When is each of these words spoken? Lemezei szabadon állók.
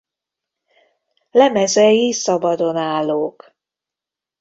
Lemezei 1.31 2.11
szabadon 2.13 2.75
állók. 2.77 3.55